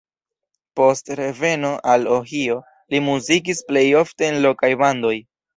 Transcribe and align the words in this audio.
Post 0.79 1.11
reveno 1.19 1.69
al 1.93 2.09
Ohio 2.17 2.57
li 2.95 3.03
muzikis 3.11 3.63
plejofte 3.71 4.31
en 4.31 4.43
lokaj 4.49 4.73
bandoj. 4.85 5.17